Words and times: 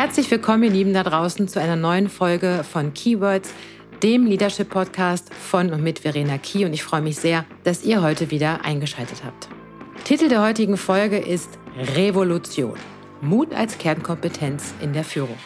Herzlich 0.00 0.30
willkommen, 0.30 0.62
ihr 0.62 0.70
Lieben 0.70 0.94
da 0.94 1.02
draußen, 1.02 1.48
zu 1.48 1.60
einer 1.60 1.74
neuen 1.74 2.08
Folge 2.08 2.62
von 2.62 2.94
Keywords, 2.94 3.52
dem 4.00 4.26
Leadership 4.26 4.70
Podcast 4.70 5.34
von 5.34 5.72
und 5.72 5.82
mit 5.82 5.98
Verena 5.98 6.38
Key. 6.38 6.64
Und 6.64 6.72
ich 6.72 6.84
freue 6.84 7.00
mich 7.02 7.16
sehr, 7.16 7.44
dass 7.64 7.82
ihr 7.82 8.00
heute 8.00 8.30
wieder 8.30 8.64
eingeschaltet 8.64 9.24
habt. 9.24 9.48
Titel 10.04 10.28
der 10.28 10.40
heutigen 10.40 10.76
Folge 10.76 11.18
ist 11.18 11.58
Revolution. 11.96 12.78
Mut 13.22 13.52
als 13.52 13.76
Kernkompetenz 13.76 14.72
in 14.80 14.92
der 14.92 15.02
Führung. 15.02 15.36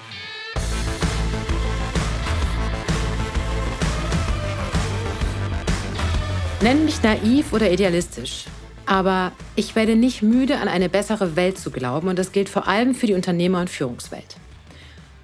Nenn 6.60 6.84
mich 6.84 7.02
naiv 7.02 7.54
oder 7.54 7.72
idealistisch. 7.72 8.44
Aber 8.93 9.32
ich 9.56 9.74
werde 9.74 9.96
nicht 9.96 10.20
müde, 10.20 10.58
an 10.58 10.68
eine 10.68 10.90
bessere 10.90 11.34
Welt 11.34 11.56
zu 11.56 11.70
glauben 11.70 12.08
und 12.08 12.18
das 12.18 12.30
gilt 12.30 12.50
vor 12.50 12.68
allem 12.68 12.95
für 12.95 13.07
die 13.07 13.14
Unternehmer- 13.14 13.62
und 13.62 13.71
Führungswelt. 13.71 14.36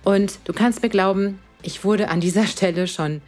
Und 0.04 0.38
du 0.44 0.54
kannst 0.54 0.80
mir 0.82 0.88
glauben, 0.88 1.38
ich 1.60 1.84
wurde 1.84 2.08
an 2.08 2.22
dieser 2.22 2.46
Stelle 2.54 2.86
schon 2.86 3.20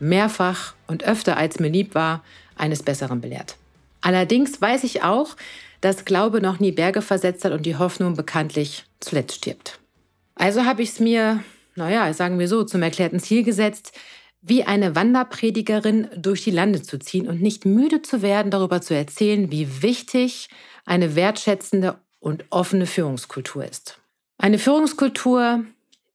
mehrfach 0.00 0.74
und 0.88 1.04
öfter 1.04 1.36
als 1.36 1.60
mir 1.60 1.68
lieb 1.68 1.94
war, 1.94 2.24
eines 2.56 2.82
Besseren 2.82 3.20
belehrt. 3.20 3.54
Allerdings 4.00 4.60
weiß 4.60 4.82
ich 4.82 5.04
auch, 5.04 5.36
dass 5.80 6.04
Glaube 6.04 6.40
noch 6.40 6.58
nie 6.58 6.72
Berge 6.72 7.00
versetzt 7.00 7.44
hat 7.44 7.52
und 7.52 7.64
die 7.64 7.76
Hoffnung 7.76 8.16
bekanntlich 8.16 8.86
zuletzt 8.98 9.36
stirbt. 9.36 9.78
Also 10.34 10.64
habe 10.64 10.82
ich 10.82 10.88
es 10.88 10.98
mir, 10.98 11.44
naja, 11.76 12.12
sagen 12.14 12.40
wir 12.40 12.48
so, 12.48 12.64
zum 12.64 12.82
erklärten 12.82 13.20
Ziel 13.20 13.44
gesetzt, 13.44 13.92
wie 14.46 14.64
eine 14.64 14.94
Wanderpredigerin 14.94 16.08
durch 16.16 16.44
die 16.44 16.50
Lande 16.50 16.82
zu 16.82 16.98
ziehen 16.98 17.28
und 17.28 17.40
nicht 17.40 17.64
müde 17.64 18.02
zu 18.02 18.20
werden, 18.20 18.50
darüber 18.50 18.82
zu 18.82 18.94
erzählen, 18.94 19.50
wie 19.50 19.82
wichtig 19.82 20.50
eine 20.84 21.16
wertschätzende 21.16 21.98
und 22.20 22.44
offene 22.50 22.84
Führungskultur 22.84 23.64
ist. 23.64 24.00
Eine 24.36 24.58
Führungskultur, 24.58 25.64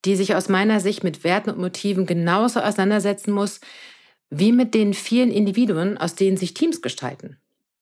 die 0.06 0.16
sich 0.16 0.36
aus 0.36 0.48
meiner 0.48 0.80
Sicht 0.80 1.04
mit 1.04 1.24
Werten 1.24 1.50
und 1.50 1.58
Motiven 1.58 2.06
genauso 2.06 2.60
auseinandersetzen 2.60 3.32
muss, 3.32 3.62
wie 4.30 4.52
mit 4.52 4.76
den 4.76 4.94
vielen 4.94 5.32
Individuen, 5.32 5.98
aus 5.98 6.14
denen 6.14 6.38
sich 6.38 6.54
Teams 6.54 6.84
gestalten. 6.84 7.38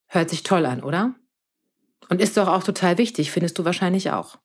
Hört 0.08 0.30
sich 0.30 0.44
toll 0.44 0.66
an, 0.66 0.82
oder? 0.82 1.14
Und 2.08 2.22
ist 2.22 2.38
doch 2.38 2.48
auch 2.48 2.64
total 2.64 2.98
wichtig, 2.98 3.32
findest 3.32 3.60
du 3.60 3.66
wahrscheinlich 3.66 4.12
auch. 4.12 4.38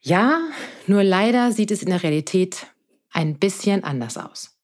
Ja, 0.00 0.40
nur 0.88 1.04
leider 1.04 1.52
sieht 1.52 1.70
es 1.70 1.80
in 1.80 1.90
der 1.90 2.02
Realität 2.02 2.66
ein 3.12 3.38
bisschen 3.38 3.84
anders 3.84 4.16
aus. 4.16 4.54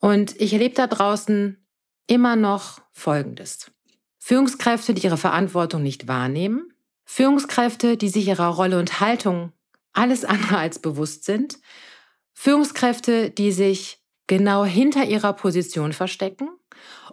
Und 0.00 0.40
ich 0.40 0.52
erlebe 0.52 0.74
da 0.74 0.86
draußen 0.86 1.66
immer 2.06 2.36
noch 2.36 2.80
Folgendes. 2.92 3.70
Führungskräfte, 4.18 4.94
die 4.94 5.04
ihre 5.04 5.16
Verantwortung 5.16 5.82
nicht 5.82 6.08
wahrnehmen, 6.08 6.72
Führungskräfte, 7.04 7.96
die 7.96 8.08
sich 8.08 8.26
ihrer 8.26 8.48
Rolle 8.48 8.78
und 8.78 9.00
Haltung 9.00 9.52
alles 9.92 10.24
andere 10.24 10.58
als 10.58 10.80
bewusst 10.80 11.24
sind, 11.24 11.58
Führungskräfte, 12.32 13.30
die 13.30 13.52
sich 13.52 14.02
genau 14.26 14.64
hinter 14.64 15.04
ihrer 15.04 15.32
Position 15.32 15.92
verstecken 15.92 16.50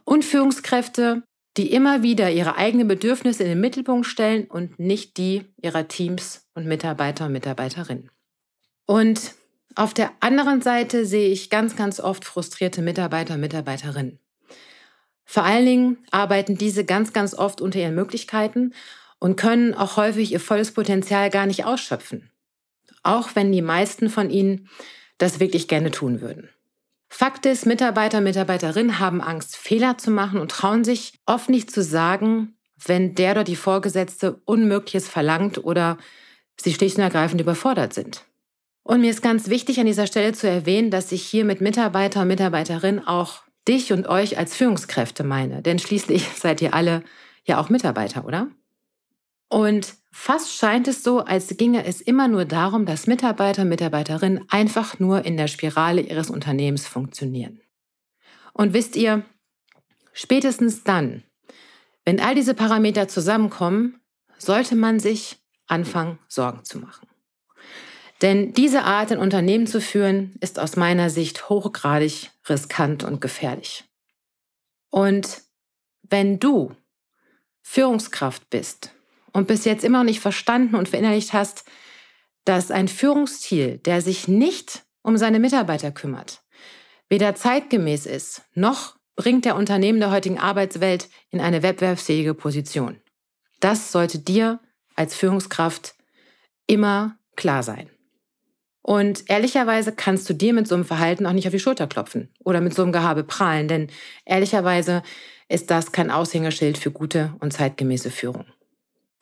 und 0.04 0.26
Führungskräfte, 0.26 1.24
die 1.56 1.72
immer 1.72 2.02
wieder 2.02 2.32
ihre 2.32 2.56
eigenen 2.56 2.88
Bedürfnisse 2.88 3.44
in 3.44 3.50
den 3.50 3.62
Mittelpunkt 3.62 4.08
stellen 4.08 4.46
und 4.46 4.80
nicht 4.80 5.18
die 5.18 5.46
ihrer 5.62 5.88
Teams 5.88 6.48
und 6.56 6.66
Mitarbeiter 6.66 7.28
und 7.28 7.32
Mitarbeiterinnen. 7.32 8.10
Und 8.86 9.36
auf 9.76 9.94
der 9.94 10.12
anderen 10.20 10.62
Seite 10.62 11.06
sehe 11.06 11.30
ich 11.30 11.50
ganz, 11.50 11.76
ganz 11.76 12.00
oft 12.00 12.26
frustrierte 12.26 12.82
Mitarbeiter 12.82 13.38
Mitarbeiterinnen. 13.38 14.20
Vor 15.26 15.44
allen 15.44 15.66
Dingen 15.66 15.98
arbeiten 16.12 16.58
diese 16.58 16.86
ganz, 16.86 17.14
ganz 17.14 17.34
oft 17.34 17.62
unter 17.62 17.80
ihren 17.80 17.96
Möglichkeiten 17.96 18.74
und 19.20 19.36
können 19.36 19.74
auch 19.74 19.98
häufig 19.98 20.32
ihr 20.32 20.40
volles 20.40 20.74
Potenzial 20.74 21.30
gar 21.30 21.46
nicht 21.46 21.66
ausschöpfen. 21.66 22.30
Auch 23.04 23.30
wenn 23.36 23.52
die 23.52 23.62
meisten 23.62 24.10
von 24.10 24.30
ihnen 24.30 24.70
das 25.18 25.40
wirklich 25.40 25.68
gerne 25.68 25.92
tun 25.92 26.22
würden. 26.22 26.50
Fakt 27.10 27.46
ist, 27.46 27.66
Mitarbeiter 27.66 28.22
Mitarbeiterinnen 28.22 29.00
haben 29.00 29.22
Angst, 29.22 29.56
Fehler 29.56 29.98
zu 29.98 30.12
machen 30.12 30.40
und 30.40 30.52
trauen 30.52 30.84
sich 30.84 31.20
oft 31.26 31.50
nicht 31.50 31.72
zu 31.72 31.84
sagen, 31.84 32.58
wenn 32.86 33.16
der 33.16 33.32
oder 33.32 33.44
die 33.44 33.56
Vorgesetzte 33.56 34.42
Unmögliches 34.46 35.08
verlangt 35.08 35.64
oder 35.64 35.98
sie 36.60 36.74
schlicht 36.74 36.98
und 36.98 37.04
ergreifend 37.04 37.40
überfordert 37.40 37.94
sind. 37.94 38.26
Und 38.84 39.02
mir 39.02 39.10
ist 39.10 39.22
ganz 39.22 39.48
wichtig 39.48 39.80
an 39.80 39.86
dieser 39.86 40.08
Stelle 40.08 40.34
zu 40.34 40.48
erwähnen, 40.48 40.92
dass 40.92 41.12
ich 41.12 41.24
hier 41.24 41.46
mit 41.46 41.62
Mitarbeiter 41.62 42.22
und 42.22 42.28
Mitarbeiterin 42.28 43.00
auch 43.00 43.44
dich 43.68 43.94
und 43.94 44.08
euch 44.08 44.38
als 44.38 44.56
Führungskräfte 44.56 45.24
meine. 45.24 45.62
Denn 45.62 45.80
schließlich 45.80 46.28
seid 46.36 46.62
ihr 46.62 46.74
alle 46.74 47.04
ja 47.46 47.60
auch 47.60 47.70
Mitarbeiter, 47.70 48.26
oder? 48.26 48.48
Und 49.48 49.94
fast 50.12 50.56
scheint 50.56 50.88
es 50.88 51.04
so, 51.04 51.20
als 51.20 51.56
ginge 51.58 51.86
es 51.86 52.02
immer 52.02 52.28
nur 52.28 52.44
darum, 52.44 52.86
dass 52.86 53.08
Mitarbeiter 53.08 53.62
und 53.62 53.70
Mitarbeiterinnen 53.70 54.46
einfach 54.50 55.00
nur 55.00 55.26
in 55.26 55.38
der 55.38 55.48
Spirale 55.48 56.02
ihres 56.02 56.30
Unternehmens 56.30 56.88
funktionieren. 56.88 57.62
Und 58.54 58.74
wisst 58.74 58.96
ihr, 58.96 59.24
spätestens 60.12 60.84
dann, 60.84 61.24
wenn 62.04 62.20
all 62.20 62.36
diese 62.36 62.54
Parameter 62.54 63.08
zusammenkommen, 63.08 64.02
sollte 64.38 64.76
man 64.76 65.00
sich 65.00 65.38
anfangen, 65.68 66.20
Sorgen 66.28 66.66
zu 66.66 66.80
machen. 66.80 67.08
Denn 68.22 68.54
diese 68.54 68.84
Art, 68.84 69.12
ein 69.12 69.18
Unternehmen 69.18 69.68
zu 69.68 69.82
führen, 69.82 70.36
ist 70.40 70.60
aus 70.60 70.76
meiner 70.76 71.10
Sicht 71.10 71.50
hochgradig 71.50 72.32
riskant 72.48 73.04
und 73.04 73.20
gefährlich. 73.20 73.84
Und 74.90 75.42
wenn 76.04 76.40
du 76.40 76.76
Führungskraft 77.62 78.50
bist 78.50 78.94
und 79.32 79.48
bis 79.48 79.66
jetzt 79.66 79.84
immer 79.84 80.00
noch 80.00 80.06
nicht 80.06 80.20
verstanden 80.20 80.76
und 80.76 80.90
verinnerlicht 80.90 81.34
hast, 81.34 81.66
dass 82.46 82.72
ein 82.72 82.88
Führungsstil, 82.88 83.80
der 83.80 84.02
sich 84.02 84.28
nicht 84.28 84.84
um 85.02 85.18
seine 85.18 85.40
Mitarbeiter 85.40 85.92
kümmert, 85.92 86.42
weder 87.10 87.36
zeitgemäß 87.36 88.06
ist, 88.06 88.44
noch 88.54 88.98
bringt 89.16 89.46
der 89.46 89.56
Unternehmen 89.56 90.00
der 90.00 90.12
heutigen 90.12 90.40
Arbeitswelt 90.40 91.10
in 91.30 91.40
eine 91.40 91.64
wettbewerbsfähige 91.64 92.34
Position. 92.34 93.00
Das 93.60 93.92
sollte 93.92 94.20
dir 94.20 94.60
als 94.96 95.16
Führungskraft 95.16 95.96
immer 96.68 97.18
klar 97.36 97.64
sein. 97.64 97.90
Und 98.84 99.30
ehrlicherweise 99.30 99.94
kannst 99.94 100.30
du 100.30 100.34
dir 100.34 100.54
mit 100.54 100.68
so 100.68 100.76
einem 100.76 100.84
Verhalten 100.84 101.26
auch 101.26 101.32
nicht 101.32 101.48
auf 101.48 101.54
die 101.54 101.60
Schulter 101.60 101.88
klopfen 101.88 102.30
oder 102.44 102.60
mit 102.60 102.76
so 102.76 102.84
einem 102.84 102.92
Gehabe 102.92 103.24
prahlen, 103.24 103.70
denn 103.70 103.88
ehrlicherweise 104.26 105.04
ist 105.48 105.72
das 105.72 105.94
kein 105.94 106.12
Aushängeschild 106.12 106.78
für 106.78 106.92
gute 106.92 107.34
und 107.40 107.54
zeitgemäße 107.54 108.12
Führung. 108.12 108.46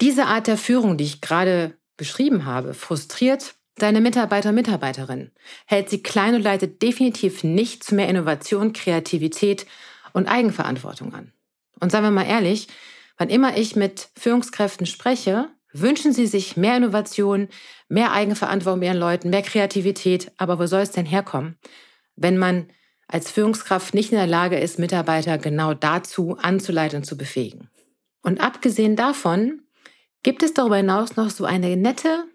Diese 0.01 0.25
Art 0.25 0.47
der 0.47 0.57
Führung, 0.57 0.97
die 0.97 1.03
ich 1.03 1.22
gerade 1.22 1.77
beschrieben 1.95 2.45
habe, 2.45 2.73
frustriert 2.73 3.53
deine 3.75 4.01
Mitarbeiter 4.01 4.49
und 4.49 4.55
Mitarbeiterinnen, 4.55 5.31
hält 5.67 5.91
sie 5.91 6.01
klein 6.01 6.33
und 6.33 6.41
leitet 6.41 6.81
definitiv 6.81 7.43
nicht 7.43 7.83
zu 7.83 7.93
mehr 7.93 8.09
Innovation, 8.09 8.73
Kreativität 8.73 9.67
und 10.11 10.28
Eigenverantwortung 10.28 11.13
an. 11.13 11.33
Und 11.79 11.91
seien 11.91 12.03
wir 12.03 12.09
mal 12.09 12.25
ehrlich, 12.25 12.67
wann 13.17 13.29
immer 13.29 13.57
ich 13.57 13.75
mit 13.75 14.09
Führungskräften 14.17 14.88
spreche, 14.88 15.49
wünschen 15.73 16.13
sie 16.13 16.27
sich 16.27 16.57
mehr 16.57 16.77
Innovation, 16.77 17.47
mehr 17.87 18.11
Eigenverantwortung 18.11 18.79
bei 18.81 18.87
ihren 18.87 18.97
Leuten, 18.97 19.29
mehr 19.29 19.41
Kreativität. 19.41 20.31
Aber 20.37 20.59
wo 20.59 20.65
soll 20.65 20.81
es 20.81 20.91
denn 20.91 21.05
herkommen, 21.05 21.57
wenn 22.15 22.37
man 22.37 22.67
als 23.07 23.31
Führungskraft 23.31 23.93
nicht 23.93 24.11
in 24.11 24.17
der 24.17 24.27
Lage 24.27 24.57
ist, 24.57 24.79
Mitarbeiter 24.79 25.37
genau 25.37 25.73
dazu 25.73 26.37
anzuleiten 26.37 26.97
und 26.97 27.05
zu 27.05 27.17
befähigen? 27.17 27.69
Und 28.21 28.41
abgesehen 28.41 28.95
davon 28.95 29.61
gibt 30.23 30.43
es 30.43 30.53
darüber 30.53 30.77
hinaus 30.77 31.15
noch 31.15 31.29
so 31.29 31.45
eine 31.45 31.75
nette 31.75 32.25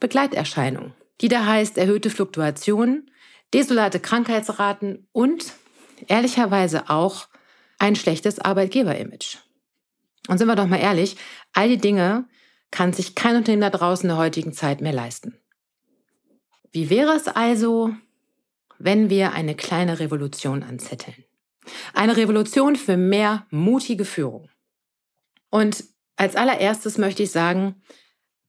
Begleiterscheinung, 0.00 0.92
die 1.20 1.28
da 1.28 1.46
heißt 1.46 1.78
erhöhte 1.78 2.10
Fluktuationen, 2.10 3.10
desolate 3.54 4.00
Krankheitsraten 4.00 5.06
und 5.12 5.52
ehrlicherweise 6.08 6.90
auch 6.90 7.28
ein 7.78 7.96
schlechtes 7.96 8.38
Arbeitgeberimage. 8.38 9.38
Und 10.28 10.38
sind 10.38 10.48
wir 10.48 10.56
doch 10.56 10.66
mal 10.66 10.80
ehrlich, 10.80 11.16
all 11.52 11.68
die 11.68 11.78
Dinge 11.78 12.28
kann 12.72 12.92
sich 12.92 13.14
kein 13.14 13.36
Unternehmen 13.36 13.60
da 13.62 13.70
draußen 13.70 14.04
in 14.04 14.16
der 14.16 14.18
heutigen 14.18 14.52
Zeit 14.52 14.80
mehr 14.80 14.92
leisten. 14.92 15.38
Wie 16.72 16.90
wäre 16.90 17.12
es 17.12 17.28
also, 17.28 17.94
wenn 18.78 19.10
wir 19.10 19.32
eine 19.32 19.54
kleine 19.54 20.00
Revolution 20.00 20.64
anzetteln? 20.64 21.24
Eine 21.94 22.16
Revolution 22.16 22.74
für 22.74 22.96
mehr 22.96 23.46
mutige 23.50 24.04
Führung. 24.04 24.48
Und 25.50 25.84
als 26.16 26.34
allererstes 26.34 26.98
möchte 26.98 27.22
ich 27.22 27.30
sagen, 27.30 27.82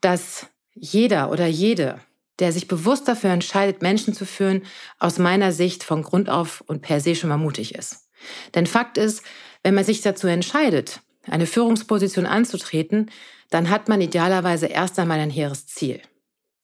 dass 0.01 0.48
jeder 0.74 1.30
oder 1.30 1.45
jede, 1.45 2.00
der 2.39 2.51
sich 2.51 2.68
bewusst 2.68 3.07
dafür 3.07 3.30
entscheidet, 3.30 3.81
Menschen 3.81 4.13
zu 4.13 4.25
führen, 4.25 4.63
aus 5.00 5.19
meiner 5.19 5.51
Sicht 5.51 5.83
von 5.83 6.01
Grund 6.01 6.30
auf 6.30 6.62
und 6.62 6.81
per 6.81 7.00
se 7.01 7.15
schon 7.15 7.30
mal 7.30 7.38
mutig 7.38 7.75
ist. 7.75 8.09
Denn 8.56 8.68
Fakt 8.68 8.98
ist, 8.98 9.21
wenn 9.63 9.75
man 9.75 9.83
sich 9.83 10.01
dazu 10.01 10.27
entscheidet, 10.27 11.01
eine 11.28 11.46
Führungsposition 11.46 12.25
anzutreten, 12.25 13.10
dann 13.50 13.70
hat 13.70 13.88
man 13.88 14.02
idealerweise 14.02 14.68
erst 14.68 15.00
einmal 15.00 15.20
ein 15.20 15.30
hehres 15.30 15.68
Ziel. 15.68 16.02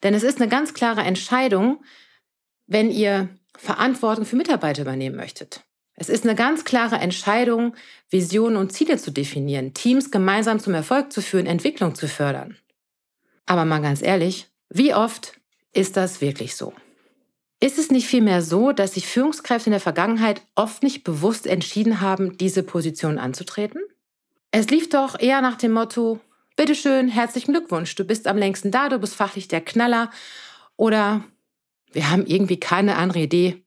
Denn 0.04 0.14
es 0.14 0.24
ist 0.24 0.42
eine 0.42 0.50
ganz 0.50 0.74
klare 0.74 1.02
Entscheidung, 1.02 1.84
wenn 2.68 2.92
ihr 2.92 3.30
Verantwortung 3.58 4.26
für 4.26 4.36
Mitarbeiter 4.36 4.84
übernehmen 4.84 5.16
möchtet. 5.16 5.64
Es 5.96 6.08
ist 6.08 6.24
eine 6.24 6.36
ganz 6.36 6.64
klare 6.64 6.96
Entscheidung, 6.96 7.76
Visionen 8.10 8.56
und 8.56 8.72
Ziele 8.72 8.98
zu 8.98 9.12
definieren, 9.12 9.74
Teams 9.74 10.12
gemeinsam 10.12 10.60
zum 10.60 10.74
Erfolg 10.74 11.12
zu 11.12 11.22
führen, 11.22 11.46
Entwicklung 11.46 11.94
zu 11.94 12.08
fördern. 12.08 12.58
Aber 13.46 13.66
mal 13.66 13.82
ganz 13.82 14.02
ehrlich, 14.02 14.48
wie 14.70 14.94
oft 14.94 15.40
ist 15.74 15.98
das 15.98 16.22
wirklich 16.22 16.56
so? 16.56 16.74
Ist 17.60 17.78
es 17.78 17.92
nicht 17.92 18.08
vielmehr 18.08 18.42
so, 18.42 18.72
dass 18.72 18.94
sich 18.94 19.08
Führungskräfte 19.08 19.70
in 19.70 19.72
der 19.72 19.82
Vergangenheit 19.82 20.42
oft 20.56 20.84
nicht 20.84 21.04
bewusst 21.04 21.46
entschieden 21.46 22.00
haben, 22.00 22.38
diese 22.38 22.64
Position 22.64 23.18
anzutreten? 23.18 23.82
Es 24.52 24.70
lief 24.70 24.90
doch 24.90 25.20
eher 25.20 25.42
nach 25.42 25.58
dem 25.58 25.74
Motto, 25.74 26.20
bitteschön, 26.56 27.08
herzlichen 27.08 27.54
Glückwunsch, 27.54 27.96
du 27.96 28.04
bist 28.04 28.28
am 28.28 28.38
längsten 28.38 28.72
da, 28.72 28.90
du 28.90 28.98
bist 28.98 29.16
fachlich 29.16 29.48
der 29.48 29.62
Knaller 29.62 30.10
oder 30.76 31.24
wir 31.92 32.10
haben 32.10 32.26
irgendwie 32.26 32.60
keine 32.60 32.96
andere 32.98 33.20
Idee, 33.20 33.64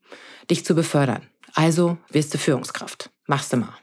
dich 0.49 0.65
zu 0.65 0.75
befördern. 0.75 1.27
Also 1.53 1.97
wirst 2.09 2.33
du 2.33 2.37
Führungskraft. 2.37 3.09
Machst 3.27 3.53
du 3.53 3.57
mal. 3.57 3.77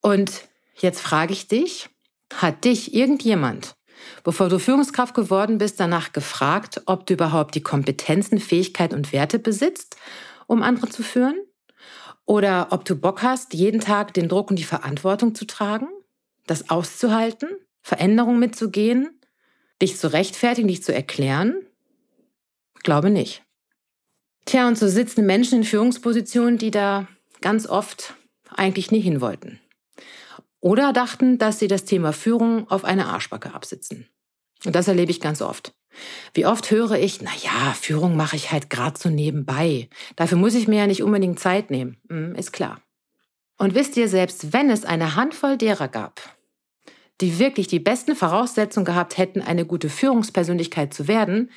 Und 0.00 0.48
jetzt 0.76 1.00
frage 1.00 1.32
ich 1.32 1.48
dich, 1.48 1.88
hat 2.34 2.64
dich 2.64 2.94
irgendjemand 2.94 3.76
bevor 4.24 4.48
du 4.48 4.58
Führungskraft 4.58 5.14
geworden 5.14 5.58
bist, 5.58 5.80
danach 5.80 6.12
gefragt, 6.12 6.82
ob 6.86 7.06
du 7.06 7.14
überhaupt 7.14 7.54
die 7.54 7.62
Kompetenzen, 7.62 8.38
Fähigkeiten 8.38 8.94
und 8.94 9.12
Werte 9.12 9.38
besitzt, 9.38 9.96
um 10.46 10.62
andere 10.62 10.88
zu 10.88 11.02
führen? 11.02 11.36
Oder 12.24 12.68
ob 12.70 12.84
du 12.84 12.96
Bock 12.96 13.22
hast, 13.22 13.54
jeden 13.54 13.80
Tag 13.80 14.14
den 14.14 14.28
Druck 14.28 14.50
und 14.50 14.58
die 14.58 14.64
Verantwortung 14.64 15.34
zu 15.34 15.46
tragen, 15.46 15.88
das 16.46 16.70
auszuhalten, 16.70 17.48
Veränderungen 17.82 18.38
mitzugehen, 18.38 19.20
dich 19.80 19.98
zu 19.98 20.12
rechtfertigen, 20.12 20.68
dich 20.68 20.82
zu 20.82 20.94
erklären? 20.94 21.66
Glaube 22.82 23.10
nicht. 23.10 23.42
Tja, 24.44 24.68
und 24.68 24.78
so 24.78 24.88
sitzen 24.88 25.26
Menschen 25.26 25.58
in 25.58 25.64
Führungspositionen, 25.64 26.58
die 26.58 26.70
da 26.70 27.08
ganz 27.40 27.66
oft 27.66 28.14
eigentlich 28.48 28.90
nie 28.90 29.00
hin 29.00 29.20
wollten. 29.20 29.60
Oder 30.60 30.92
dachten, 30.92 31.38
dass 31.38 31.58
sie 31.58 31.68
das 31.68 31.84
Thema 31.84 32.12
Führung 32.12 32.68
auf 32.70 32.84
eine 32.84 33.06
Arschbacke 33.06 33.54
absitzen. 33.54 34.08
Und 34.64 34.74
das 34.74 34.88
erlebe 34.88 35.10
ich 35.10 35.20
ganz 35.20 35.42
oft. 35.42 35.74
Wie 36.34 36.46
oft 36.46 36.70
höre 36.70 36.92
ich, 36.92 37.22
na 37.22 37.30
ja, 37.42 37.72
Führung 37.72 38.16
mache 38.16 38.36
ich 38.36 38.52
halt 38.52 38.70
gerade 38.70 38.98
so 38.98 39.08
nebenbei. 39.08 39.88
Dafür 40.16 40.38
muss 40.38 40.54
ich 40.54 40.68
mir 40.68 40.80
ja 40.80 40.86
nicht 40.86 41.02
unbedingt 41.02 41.38
Zeit 41.38 41.70
nehmen. 41.70 41.98
Hm, 42.08 42.34
ist 42.34 42.52
klar. 42.52 42.80
Und 43.58 43.74
wisst 43.74 43.96
ihr, 43.96 44.08
selbst 44.08 44.52
wenn 44.52 44.70
es 44.70 44.84
eine 44.84 45.14
Handvoll 45.16 45.56
derer 45.56 45.88
gab, 45.88 46.20
die 47.20 47.38
wirklich 47.38 47.66
die 47.66 47.80
besten 47.80 48.14
Voraussetzungen 48.14 48.84
gehabt 48.84 49.18
hätten, 49.18 49.40
eine 49.40 49.64
gute 49.64 49.88
Führungspersönlichkeit 49.88 50.92
zu 50.92 51.08
werden, 51.08 51.50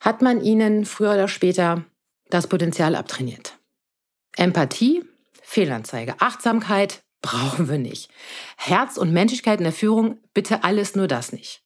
hat 0.00 0.22
man 0.22 0.40
ihnen 0.40 0.84
früher 0.84 1.14
oder 1.14 1.28
später 1.28 1.84
das 2.30 2.46
Potenzial 2.46 2.94
abtrainiert. 2.94 3.58
Empathie, 4.36 5.02
Fehlanzeige, 5.42 6.20
Achtsamkeit, 6.20 7.02
brauchen 7.22 7.68
wir 7.68 7.78
nicht. 7.78 8.10
Herz 8.56 8.96
und 8.96 9.12
Menschlichkeit 9.12 9.58
in 9.58 9.64
der 9.64 9.72
Führung, 9.72 10.18
bitte 10.34 10.62
alles 10.62 10.94
nur 10.94 11.08
das 11.08 11.32
nicht. 11.32 11.62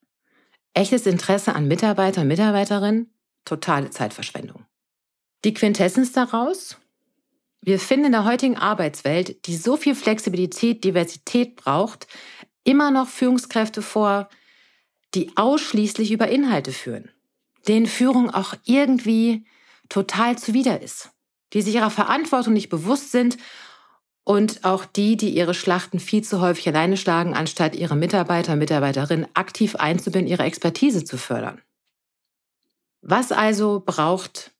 Echtes 0.74 1.06
Interesse 1.06 1.54
an 1.54 1.68
Mitarbeiter 1.68 2.22
und 2.22 2.28
Mitarbeiterinnen, 2.28 3.12
totale 3.44 3.90
Zeitverschwendung. 3.90 4.64
Die 5.44 5.52
Quintessenz 5.52 6.12
daraus? 6.12 6.78
Wir 7.60 7.78
finden 7.78 8.06
in 8.06 8.12
der 8.12 8.24
heutigen 8.24 8.56
Arbeitswelt, 8.56 9.46
die 9.46 9.56
so 9.56 9.76
viel 9.76 9.94
Flexibilität, 9.94 10.82
Diversität 10.82 11.56
braucht, 11.56 12.06
immer 12.64 12.90
noch 12.90 13.08
Führungskräfte 13.08 13.82
vor, 13.82 14.28
die 15.14 15.36
ausschließlich 15.36 16.12
über 16.12 16.28
Inhalte 16.28 16.72
führen, 16.72 17.10
denen 17.68 17.86
Führung 17.86 18.30
auch 18.30 18.54
irgendwie 18.64 19.44
total 19.88 20.38
zuwider 20.38 20.80
ist, 20.80 21.10
die 21.52 21.62
sich 21.62 21.74
ihrer 21.74 21.90
Verantwortung 21.90 22.54
nicht 22.54 22.70
bewusst 22.70 23.12
sind 23.12 23.36
und 24.24 24.64
auch 24.64 24.84
die, 24.84 25.16
die 25.16 25.30
ihre 25.30 25.54
Schlachten 25.54 25.98
viel 25.98 26.22
zu 26.22 26.40
häufig 26.40 26.68
alleine 26.68 26.96
schlagen, 26.96 27.34
anstatt 27.34 27.74
ihre 27.74 27.96
Mitarbeiter 27.96 28.56
Mitarbeiterinnen 28.56 29.26
aktiv 29.34 29.76
einzubinden, 29.76 30.30
ihre 30.30 30.44
Expertise 30.44 31.04
zu 31.04 31.18
fördern. 31.18 31.60
Was 33.00 33.32
also 33.32 33.82
braucht 33.84 34.52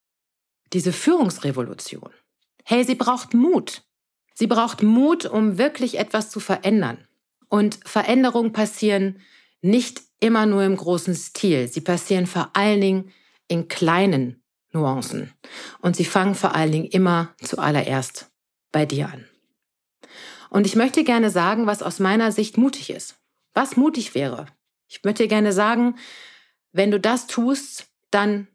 diese 0.73 0.93
Führungsrevolution? 0.93 2.11
Hey, 2.65 2.85
sie 2.85 2.97
braucht 2.97 3.35
Mut. 3.35 3.83
Sie 4.35 4.47
braucht 4.47 4.83
Mut, 4.83 5.27
um 5.27 5.59
wirklich 5.59 5.99
etwas 5.99 6.31
zu 6.31 6.41
verändern. 6.41 7.07
Und 7.53 7.81
Veränderungen 7.85 8.55
passieren 8.55 9.21
nicht 9.61 10.01
immer 10.21 10.47
nur 10.47 10.65
im 10.65 10.75
großen 10.75 11.15
Stil. 11.15 11.69
Sie 11.69 11.83
passieren 11.83 12.27
vor 12.27 12.49
allen 12.55 12.81
Dingen 12.81 13.13
in 13.47 13.69
kleinen 13.69 14.43
Nuancen. 14.73 15.35
Und 15.83 15.95
sie 15.95 16.07
fangen 16.07 16.35
vor 16.35 16.55
allen 16.55 16.73
Dingen 16.73 16.87
immer 16.87 17.35
zuallererst 17.43 18.31
bei 18.73 18.87
dir 18.87 19.11
an. 19.13 19.27
Und 20.49 20.67
ich 20.67 20.77
möchte 20.77 21.05
gerne 21.05 21.29
sagen, 21.29 21.67
was 21.67 21.83
aus 21.83 21.99
meiner 21.99 22.33
Sicht 22.33 22.57
mutig 22.57 22.89
ist. 22.89 23.17
Was 23.53 23.77
mutig 23.77 24.15
wäre. 24.15 24.47
Ich 24.89 25.05
möchte 25.05 25.29
gerne 25.29 25.53
sagen, 25.53 25.97
wenn 26.73 26.91
du 26.91 26.99
das 26.99 27.27
tust, 27.27 27.85
dann 28.11 28.49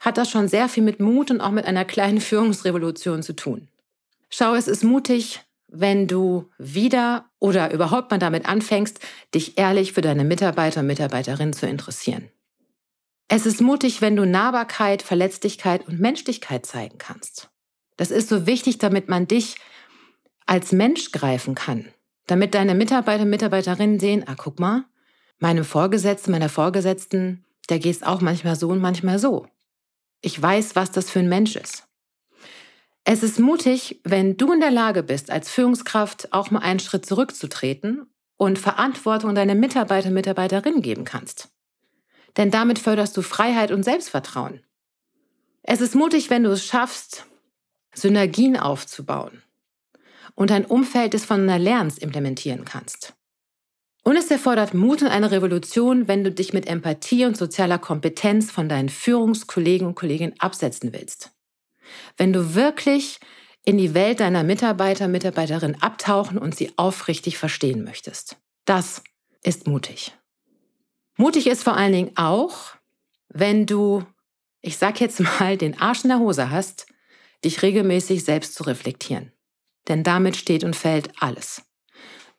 hat 0.00 0.16
das 0.16 0.30
schon 0.30 0.48
sehr 0.48 0.70
viel 0.70 0.84
mit 0.84 1.00
Mut 1.00 1.30
und 1.30 1.42
auch 1.42 1.50
mit 1.50 1.66
einer 1.66 1.84
kleinen 1.84 2.20
Führungsrevolution 2.22 3.22
zu 3.22 3.36
tun. 3.36 3.68
Schau, 4.30 4.54
es 4.54 4.68
ist 4.68 4.84
mutig, 4.84 5.42
wenn 5.68 6.06
du 6.06 6.50
wieder 6.58 7.26
oder 7.38 7.72
überhaupt 7.72 8.10
mal 8.10 8.18
damit 8.18 8.48
anfängst, 8.48 9.00
dich 9.34 9.58
ehrlich 9.58 9.92
für 9.92 10.00
deine 10.00 10.24
Mitarbeiter 10.24 10.80
und 10.80 10.86
Mitarbeiterinnen 10.86 11.52
zu 11.52 11.66
interessieren. 11.66 12.30
Es 13.28 13.44
ist 13.44 13.60
mutig, 13.60 14.00
wenn 14.00 14.16
du 14.16 14.24
Nahbarkeit, 14.24 15.02
Verletzlichkeit 15.02 15.86
und 15.86 16.00
Menschlichkeit 16.00 16.64
zeigen 16.64 16.96
kannst. 16.96 17.50
Das 17.98 18.10
ist 18.10 18.28
so 18.28 18.46
wichtig, 18.46 18.78
damit 18.78 19.08
man 19.08 19.28
dich 19.28 19.56
als 20.46 20.72
Mensch 20.72 21.12
greifen 21.12 21.54
kann, 21.54 21.88
damit 22.26 22.54
deine 22.54 22.74
Mitarbeiter 22.74 23.24
und 23.24 23.30
Mitarbeiterinnen 23.30 24.00
sehen, 24.00 24.24
ah, 24.26 24.34
guck 24.36 24.58
mal, 24.58 24.84
meinem 25.38 25.64
Vorgesetzten, 25.64 26.32
meiner 26.32 26.48
Vorgesetzten, 26.48 27.44
der 27.68 27.78
geht 27.78 27.96
es 27.96 28.02
auch 28.02 28.22
manchmal 28.22 28.56
so 28.56 28.68
und 28.68 28.80
manchmal 28.80 29.18
so. 29.18 29.46
Ich 30.22 30.40
weiß, 30.40 30.74
was 30.74 30.90
das 30.90 31.10
für 31.10 31.18
ein 31.18 31.28
Mensch 31.28 31.54
ist. 31.54 31.87
Es 33.10 33.22
ist 33.22 33.38
mutig, 33.38 34.02
wenn 34.04 34.36
du 34.36 34.52
in 34.52 34.60
der 34.60 34.70
Lage 34.70 35.02
bist, 35.02 35.30
als 35.30 35.48
Führungskraft 35.48 36.30
auch 36.34 36.50
mal 36.50 36.58
einen 36.58 36.78
Schritt 36.78 37.06
zurückzutreten 37.06 38.06
und 38.36 38.58
Verantwortung 38.58 39.34
deine 39.34 39.54
Mitarbeiter 39.54 40.08
und 40.08 40.14
Mitarbeiterinnen 40.14 40.82
geben 40.82 41.04
kannst. 41.04 41.48
Denn 42.36 42.50
damit 42.50 42.78
förderst 42.78 43.16
du 43.16 43.22
Freiheit 43.22 43.72
und 43.72 43.82
Selbstvertrauen. 43.82 44.62
Es 45.62 45.80
ist 45.80 45.94
mutig, 45.94 46.28
wenn 46.28 46.42
du 46.42 46.50
es 46.50 46.66
schaffst, 46.66 47.24
Synergien 47.94 48.58
aufzubauen 48.58 49.42
und 50.34 50.52
ein 50.52 50.66
Umfeld 50.66 51.14
des 51.14 51.24
voneinander 51.24 51.64
Lernens 51.64 51.96
implementieren 51.96 52.66
kannst. 52.66 53.14
Und 54.04 54.16
es 54.18 54.30
erfordert 54.30 54.74
Mut 54.74 55.00
und 55.00 55.08
eine 55.08 55.30
Revolution, 55.30 56.08
wenn 56.08 56.24
du 56.24 56.30
dich 56.30 56.52
mit 56.52 56.66
Empathie 56.66 57.24
und 57.24 57.38
sozialer 57.38 57.78
Kompetenz 57.78 58.50
von 58.50 58.68
deinen 58.68 58.90
Führungskollegen 58.90 59.86
und 59.86 59.94
Kolleginnen 59.94 60.34
absetzen 60.38 60.92
willst. 60.92 61.32
Wenn 62.16 62.32
du 62.32 62.54
wirklich 62.54 63.18
in 63.64 63.78
die 63.78 63.94
Welt 63.94 64.20
deiner 64.20 64.44
Mitarbeiter, 64.44 65.08
Mitarbeiterinnen 65.08 65.82
abtauchen 65.82 66.38
und 66.38 66.54
sie 66.54 66.72
aufrichtig 66.76 67.38
verstehen 67.38 67.84
möchtest. 67.84 68.36
Das 68.64 69.02
ist 69.42 69.66
mutig. 69.66 70.12
Mutig 71.16 71.46
ist 71.46 71.64
vor 71.64 71.76
allen 71.76 71.92
Dingen 71.92 72.16
auch, 72.16 72.76
wenn 73.28 73.66
du, 73.66 74.04
ich 74.62 74.78
sag 74.78 75.00
jetzt 75.00 75.20
mal, 75.20 75.56
den 75.56 75.80
Arsch 75.80 76.04
in 76.04 76.10
der 76.10 76.20
Hose 76.20 76.50
hast, 76.50 76.86
dich 77.44 77.62
regelmäßig 77.62 78.24
selbst 78.24 78.54
zu 78.54 78.62
reflektieren 78.64 79.32
denn 79.88 80.02
damit 80.02 80.36
steht 80.36 80.64
und 80.64 80.76
fällt 80.76 81.10
alles. 81.20 81.62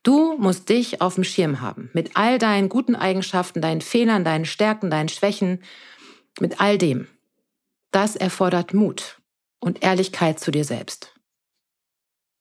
Du 0.03 0.37
musst 0.37 0.69
dich 0.69 1.01
auf 1.01 1.15
dem 1.15 1.23
Schirm 1.23 1.59
haben, 1.59 1.89
mit 1.93 2.15
all 2.15 2.37
deinen 2.37 2.69
guten 2.69 2.95
Eigenschaften, 2.95 3.61
deinen 3.61 3.81
Fehlern, 3.81 4.23
deinen 4.23 4.45
Stärken, 4.45 4.89
deinen 4.89 5.09
Schwächen, 5.09 5.61
mit 6.39 6.61
all 6.61 6.77
dem. 6.77 7.07
Das 7.91 8.15
erfordert 8.15 8.73
Mut 8.73 9.18
und 9.59 9.83
Ehrlichkeit 9.83 10.39
zu 10.39 10.51
dir 10.51 10.65
selbst. 10.65 11.13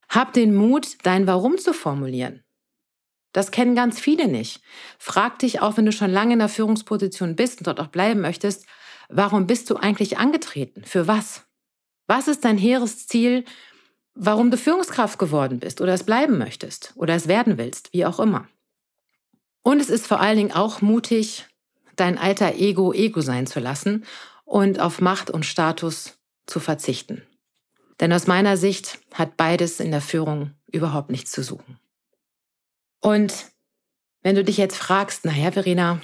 Hab 0.08 0.32
den 0.32 0.54
Mut, 0.54 0.96
dein 1.02 1.26
Warum 1.26 1.58
zu 1.58 1.72
formulieren. 1.72 2.42
Das 3.32 3.50
kennen 3.50 3.74
ganz 3.74 4.00
viele 4.00 4.26
nicht. 4.26 4.62
Frag 4.98 5.38
dich 5.38 5.60
auch, 5.60 5.76
wenn 5.76 5.86
du 5.86 5.92
schon 5.92 6.10
lange 6.10 6.32
in 6.32 6.38
der 6.38 6.48
Führungsposition 6.48 7.36
bist 7.36 7.58
und 7.58 7.66
dort 7.66 7.80
auch 7.80 7.88
bleiben 7.88 8.20
möchtest, 8.20 8.66
warum 9.08 9.46
bist 9.46 9.68
du 9.68 9.76
eigentlich 9.76 10.18
angetreten? 10.18 10.84
Für 10.84 11.06
was? 11.06 11.44
Was 12.06 12.26
ist 12.26 12.44
dein 12.44 12.56
hehres 12.56 13.06
Ziel? 13.06 13.44
warum 14.18 14.50
du 14.50 14.56
Führungskraft 14.56 15.18
geworden 15.18 15.60
bist 15.60 15.80
oder 15.80 15.94
es 15.94 16.02
bleiben 16.02 16.38
möchtest 16.38 16.92
oder 16.96 17.14
es 17.14 17.28
werden 17.28 17.56
willst, 17.56 17.92
wie 17.92 18.04
auch 18.04 18.18
immer. 18.18 18.48
Und 19.62 19.80
es 19.80 19.90
ist 19.90 20.06
vor 20.06 20.20
allen 20.20 20.36
Dingen 20.36 20.52
auch 20.52 20.82
mutig, 20.82 21.46
dein 21.94 22.18
alter 22.18 22.56
Ego 22.56 22.92
Ego 22.92 23.20
sein 23.20 23.46
zu 23.46 23.60
lassen 23.60 24.04
und 24.44 24.80
auf 24.80 25.00
Macht 25.00 25.30
und 25.30 25.46
Status 25.46 26.17
zu 26.48 26.60
verzichten. 26.60 27.22
Denn 28.00 28.12
aus 28.12 28.26
meiner 28.26 28.56
Sicht 28.56 28.98
hat 29.12 29.36
beides 29.36 29.80
in 29.80 29.90
der 29.90 30.00
Führung 30.00 30.54
überhaupt 30.70 31.10
nichts 31.10 31.30
zu 31.30 31.42
suchen. 31.42 31.78
Und 33.00 33.46
wenn 34.22 34.34
du 34.34 34.44
dich 34.44 34.56
jetzt 34.56 34.76
fragst, 34.76 35.24
naja, 35.24 35.52
Verena, 35.52 36.00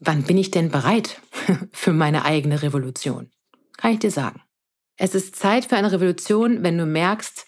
wann 0.00 0.24
bin 0.24 0.38
ich 0.38 0.50
denn 0.50 0.70
bereit 0.70 1.20
für 1.72 1.92
meine 1.92 2.24
eigene 2.24 2.62
Revolution? 2.62 3.30
Kann 3.76 3.92
ich 3.92 4.00
dir 4.00 4.10
sagen. 4.10 4.42
Es 4.96 5.14
ist 5.14 5.36
Zeit 5.36 5.64
für 5.64 5.76
eine 5.76 5.92
Revolution, 5.92 6.62
wenn 6.62 6.76
du 6.76 6.84
merkst, 6.84 7.46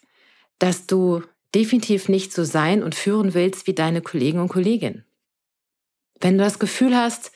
dass 0.58 0.86
du 0.86 1.22
definitiv 1.54 2.08
nicht 2.08 2.32
so 2.32 2.44
sein 2.44 2.82
und 2.82 2.94
führen 2.94 3.34
willst 3.34 3.66
wie 3.66 3.74
deine 3.74 4.02
Kollegen 4.02 4.38
und 4.38 4.48
Kolleginnen. 4.48 5.04
Wenn 6.20 6.38
du 6.38 6.44
das 6.44 6.58
Gefühl 6.58 6.96
hast, 6.96 7.32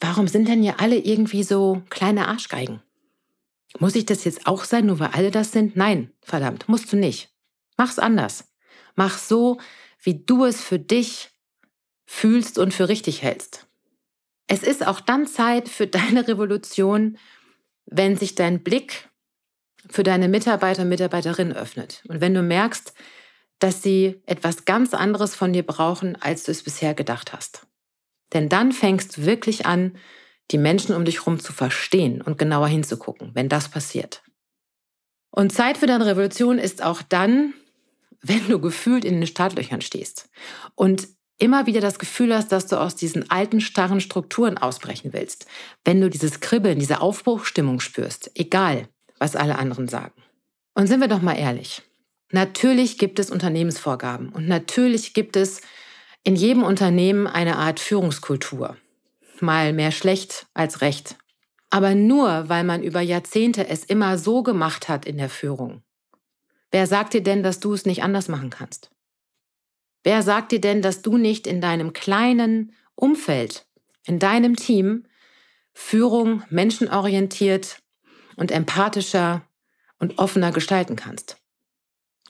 warum 0.00 0.26
sind 0.26 0.48
denn 0.48 0.62
hier 0.62 0.80
alle 0.80 0.96
irgendwie 0.96 1.44
so 1.44 1.82
kleine 1.90 2.26
Arschgeigen? 2.26 2.82
Muss 3.78 3.94
ich 3.94 4.06
das 4.06 4.24
jetzt 4.24 4.46
auch 4.46 4.64
sein, 4.64 4.86
nur 4.86 4.98
weil 4.98 5.10
alle 5.10 5.30
das 5.30 5.52
sind? 5.52 5.76
Nein, 5.76 6.12
verdammt, 6.22 6.68
musst 6.68 6.92
du 6.92 6.96
nicht. 6.96 7.30
Mach's 7.76 7.98
anders. 7.98 8.52
Mach 8.96 9.16
so, 9.16 9.58
wie 10.02 10.24
du 10.24 10.44
es 10.44 10.60
für 10.60 10.78
dich 10.78 11.30
fühlst 12.04 12.58
und 12.58 12.74
für 12.74 12.88
richtig 12.88 13.22
hältst. 13.22 13.68
Es 14.48 14.64
ist 14.64 14.84
auch 14.84 15.00
dann 15.00 15.26
Zeit 15.26 15.68
für 15.68 15.86
deine 15.86 16.26
Revolution, 16.26 17.18
wenn 17.86 18.16
sich 18.16 18.34
dein 18.34 18.62
Blick 18.62 19.08
für 19.88 20.02
deine 20.02 20.28
Mitarbeiter 20.28 20.82
und 20.82 20.88
Mitarbeiterinnen 20.88 21.56
öffnet. 21.56 22.02
Und 22.08 22.20
wenn 22.20 22.34
du 22.34 22.42
merkst, 22.42 22.92
dass 23.60 23.82
sie 23.82 24.20
etwas 24.26 24.64
ganz 24.64 24.94
anderes 24.94 25.34
von 25.34 25.52
dir 25.52 25.62
brauchen, 25.64 26.20
als 26.20 26.44
du 26.44 26.50
es 26.50 26.62
bisher 26.62 26.94
gedacht 26.94 27.32
hast. 27.32 27.66
Denn 28.32 28.48
dann 28.48 28.72
fängst 28.72 29.16
du 29.16 29.26
wirklich 29.26 29.66
an, 29.66 29.96
die 30.50 30.58
Menschen 30.58 30.94
um 30.94 31.04
dich 31.04 31.20
herum 31.20 31.38
zu 31.38 31.52
verstehen 31.52 32.20
und 32.22 32.38
genauer 32.38 32.68
hinzugucken, 32.68 33.30
wenn 33.34 33.48
das 33.48 33.68
passiert. 33.68 34.22
Und 35.30 35.52
Zeit 35.52 35.78
für 35.78 35.86
deine 35.86 36.06
Revolution 36.06 36.58
ist 36.58 36.82
auch 36.82 37.02
dann, 37.02 37.54
wenn 38.20 38.46
du 38.48 38.60
gefühlt 38.60 39.04
in 39.04 39.14
den 39.14 39.26
Startlöchern 39.26 39.80
stehst 39.80 40.28
und 40.74 41.08
immer 41.38 41.66
wieder 41.66 41.80
das 41.80 41.98
Gefühl 41.98 42.34
hast, 42.34 42.52
dass 42.52 42.66
du 42.66 42.76
aus 42.76 42.96
diesen 42.96 43.30
alten, 43.30 43.60
starren 43.60 44.00
Strukturen 44.00 44.58
ausbrechen 44.58 45.12
willst. 45.12 45.46
Wenn 45.84 46.00
du 46.00 46.10
dieses 46.10 46.40
Kribbeln, 46.40 46.78
diese 46.78 47.00
Aufbruchstimmung 47.00 47.80
spürst, 47.80 48.30
egal, 48.34 48.88
was 49.18 49.36
alle 49.36 49.58
anderen 49.58 49.88
sagen. 49.88 50.22
Und 50.74 50.86
sind 50.86 51.00
wir 51.00 51.08
doch 51.08 51.22
mal 51.22 51.38
ehrlich. 51.38 51.82
Natürlich 52.32 52.98
gibt 52.98 53.18
es 53.18 53.30
Unternehmensvorgaben 53.30 54.28
und 54.28 54.46
natürlich 54.46 55.14
gibt 55.14 55.36
es 55.36 55.62
in 56.22 56.36
jedem 56.36 56.62
Unternehmen 56.62 57.26
eine 57.26 57.56
Art 57.56 57.80
Führungskultur. 57.80 58.76
Mal 59.42 59.72
mehr 59.72 59.92
schlecht 59.92 60.46
als 60.54 60.80
recht. 60.80 61.16
Aber 61.70 61.94
nur, 61.94 62.48
weil 62.48 62.64
man 62.64 62.82
über 62.82 63.00
Jahrzehnte 63.00 63.68
es 63.68 63.84
immer 63.84 64.18
so 64.18 64.42
gemacht 64.42 64.88
hat 64.88 65.04
in 65.04 65.18
der 65.18 65.30
Führung. 65.30 65.82
Wer 66.70 66.86
sagt 66.86 67.14
dir 67.14 67.22
denn, 67.22 67.42
dass 67.42 67.60
du 67.60 67.72
es 67.72 67.86
nicht 67.86 68.02
anders 68.02 68.28
machen 68.28 68.50
kannst? 68.50 68.90
Wer 70.02 70.22
sagt 70.22 70.52
dir 70.52 70.60
denn, 70.60 70.82
dass 70.82 71.02
du 71.02 71.16
nicht 71.16 71.46
in 71.46 71.60
deinem 71.60 71.92
kleinen 71.92 72.72
Umfeld, 72.94 73.66
in 74.06 74.18
deinem 74.18 74.56
Team 74.56 75.04
Führung 75.72 76.42
menschenorientiert 76.48 77.82
und 78.36 78.50
empathischer 78.50 79.42
und 79.98 80.18
offener 80.18 80.52
gestalten 80.52 80.96
kannst? 80.96 81.36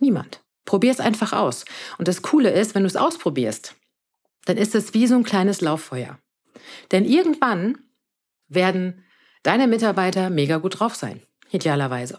Niemand. 0.00 0.43
Probier 0.64 0.90
es 0.93 1.00
einfach 1.00 1.33
aus. 1.33 1.64
Und 1.99 2.09
das 2.09 2.23
Coole 2.23 2.50
ist, 2.50 2.75
wenn 2.75 2.83
du 2.83 2.88
es 2.88 2.97
ausprobierst, 2.97 3.75
dann 4.45 4.57
ist 4.57 4.75
es 4.75 4.95
wie 4.95 5.07
so 5.07 5.17
ein 5.17 5.25
kleines 5.25 5.61
Lauffeuer. 5.61 6.19
Denn 6.90 7.04
irgendwann 7.04 7.78
werden 8.49 9.04
deine 9.42 9.66
Mitarbeiter 9.66 10.30
mega 10.30 10.59
gut 10.59 10.80
drauf 10.80 10.95
sein, 10.95 11.21
idealerweise. 11.50 12.19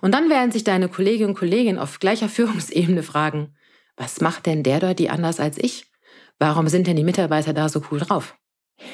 Und 0.00 0.12
dann 0.12 0.28
werden 0.28 0.52
sich 0.52 0.64
deine 0.64 0.88
Kolleginnen 0.88 1.30
und 1.30 1.38
Kollegen 1.38 1.78
auf 1.78 1.98
gleicher 1.98 2.28
Führungsebene 2.30 3.02
fragen, 3.02 3.54
was 3.96 4.20
macht 4.20 4.46
denn 4.46 4.62
der 4.62 4.80
dort 4.80 4.98
die 4.98 5.10
anders 5.10 5.38
als 5.38 5.56
ich? 5.58 5.86
Warum 6.38 6.68
sind 6.68 6.86
denn 6.86 6.96
die 6.96 7.04
Mitarbeiter 7.04 7.52
da 7.52 7.68
so 7.68 7.82
cool 7.90 8.00
drauf? 8.00 8.36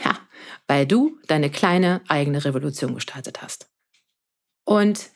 Ja, 0.05 0.19
weil 0.67 0.87
du 0.87 1.19
deine 1.27 1.51
kleine 1.51 2.03
eigene 2.07 2.45
Revolution 2.45 2.95
gestartet 2.95 3.41
hast. 3.43 3.71
Und 4.65 5.11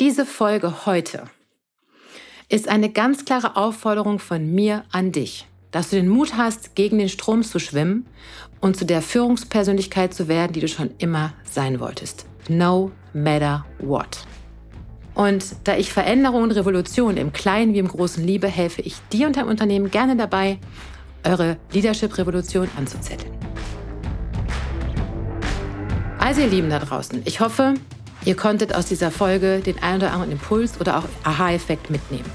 diese 0.00 0.24
Folge 0.24 0.86
heute 0.86 1.24
ist 2.48 2.68
eine 2.68 2.90
ganz 2.90 3.24
klare 3.24 3.56
Aufforderung 3.56 4.18
von 4.20 4.54
mir 4.54 4.84
an 4.92 5.10
dich, 5.10 5.46
dass 5.72 5.90
du 5.90 5.96
den 5.96 6.08
Mut 6.08 6.36
hast, 6.36 6.76
gegen 6.76 6.98
den 6.98 7.08
Strom 7.08 7.42
zu 7.42 7.58
schwimmen 7.58 8.06
und 8.64 8.78
zu 8.78 8.86
der 8.86 9.02
Führungspersönlichkeit 9.02 10.14
zu 10.14 10.26
werden, 10.26 10.54
die 10.54 10.60
du 10.60 10.68
schon 10.68 10.88
immer 10.96 11.34
sein 11.44 11.80
wolltest. 11.80 12.24
No 12.48 12.92
matter 13.12 13.66
what. 13.78 14.20
Und 15.14 15.44
da 15.64 15.76
ich 15.76 15.92
Veränderung 15.92 16.44
und 16.44 16.50
Revolution 16.52 17.18
im 17.18 17.34
Kleinen 17.34 17.74
wie 17.74 17.78
im 17.78 17.88
Großen 17.88 18.26
liebe, 18.26 18.48
helfe 18.48 18.80
ich 18.80 18.96
dir 19.12 19.26
und 19.26 19.36
deinem 19.36 19.48
Unternehmen 19.48 19.90
gerne 19.90 20.16
dabei, 20.16 20.56
eure 21.24 21.58
Leadership-Revolution 21.72 22.70
anzuzetteln. 22.78 23.34
Also 26.18 26.40
ihr 26.40 26.48
Lieben 26.48 26.70
da 26.70 26.78
draußen, 26.78 27.20
ich 27.26 27.40
hoffe, 27.40 27.74
ihr 28.24 28.34
konntet 28.34 28.74
aus 28.74 28.86
dieser 28.86 29.10
Folge 29.10 29.58
den 29.58 29.78
ein 29.82 29.96
oder 29.96 30.12
anderen 30.14 30.32
Impuls 30.32 30.80
oder 30.80 30.96
auch 30.96 31.04
Aha-Effekt 31.24 31.90
mitnehmen. 31.90 32.30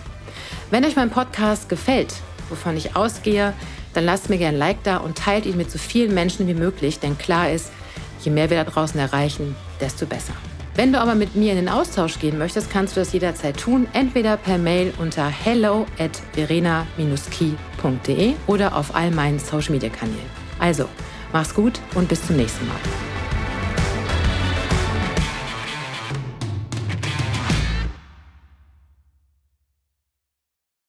Wenn 0.70 0.86
euch 0.86 0.96
mein 0.96 1.10
Podcast 1.10 1.70
gefällt, 1.70 2.14
wovon 2.50 2.78
ich 2.78 2.96
ausgehe, 2.96 3.56
dann 3.94 4.06
lasst 4.06 4.30
mir 4.30 4.38
gerne 4.38 4.58
ein 4.58 4.60
Like 4.60 4.84
da 4.84 4.98
und 4.98 5.18
teilt 5.18 5.46
ihn 5.46 5.56
mit 5.58 5.72
so 5.72 5.80
vielen 5.80 6.14
Menschen 6.14 6.48
wie 6.48 6.54
möglich, 6.54 7.00
denn 7.00 7.18
klar 7.18 7.50
ist, 7.50 7.72
je 8.22 8.32
mehr 8.32 8.50
wir 8.50 8.64
da 8.64 8.70
draußen 8.70 9.00
erreichen, 9.00 9.56
desto 9.80 10.06
besser. 10.06 10.34
Wenn 10.76 10.92
du 10.94 11.02
aber 11.02 11.16
mit 11.16 11.36
mir 11.36 11.52
in 11.52 11.58
den 11.58 11.68
Austausch 11.68 12.20
gehen 12.20 12.38
möchtest, 12.38 12.72
kannst 12.72 12.96
du 12.96 13.02
das 13.02 13.12
jederzeit 13.12 13.58
tun, 13.58 13.88
entweder 13.94 14.38
per 14.38 14.58
Mail 14.58 14.94
unter 14.98 15.28
hello 15.28 15.86
at 15.98 16.22
verena-key.de 16.34 18.34
oder 18.48 18.78
auf 18.78 18.96
all 18.96 19.12
meinen 19.12 19.40
Social 19.40 19.72
Media 19.72 19.90
Kanälen. 19.90 20.40
Also, 20.58 20.86
mach's 21.34 21.54
gut 21.54 21.82
und 21.96 22.08
bis 22.08 22.26
zum 22.26 22.38
nächsten 22.38 22.66
Mal. 22.68 23.09